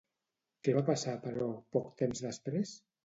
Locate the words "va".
0.77-0.81